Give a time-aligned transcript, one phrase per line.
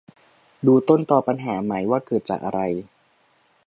[0.65, 2.59] ดูต้นตอปัญหาไหม ว่าเกิดจากอะไร